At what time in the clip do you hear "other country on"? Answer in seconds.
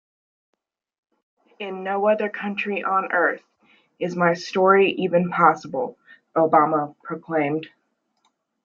2.09-3.11